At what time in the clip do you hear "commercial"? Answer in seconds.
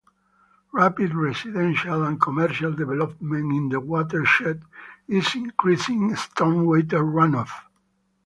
2.19-2.71